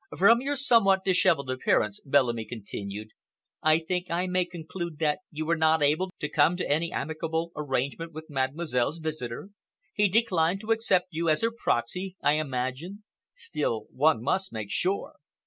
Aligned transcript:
"From 0.17 0.41
your 0.41 0.55
somewhat 0.55 1.03
dishevelled 1.05 1.51
appearance," 1.51 1.99
Bellamy 2.03 2.45
continued, 2.45 3.11
"I 3.61 3.77
think 3.77 4.09
I 4.09 4.25
may 4.25 4.45
conclude 4.45 4.97
that 4.97 5.19
you 5.29 5.45
were 5.45 5.55
not 5.55 5.83
able 5.83 6.09
to 6.19 6.27
come 6.27 6.55
to 6.55 6.67
any 6.67 6.91
amicable 6.91 7.51
arrangement 7.55 8.11
with 8.11 8.25
Mademoiselle's 8.27 8.97
visitor. 8.97 9.49
He 9.93 10.09
declined 10.09 10.59
to 10.61 10.71
accept 10.71 11.09
you 11.11 11.29
as 11.29 11.43
her 11.43 11.51
proxy, 11.51 12.15
I 12.23 12.33
imagine. 12.39 13.03
Still, 13.35 13.85
one 13.91 14.23
must 14.23 14.51
make 14.51 14.71
sure." 14.71 15.17